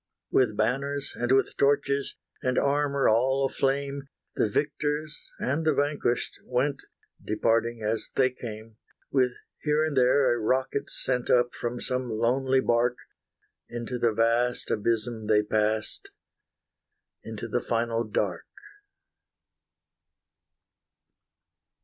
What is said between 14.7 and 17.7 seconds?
abysm they passed, Into the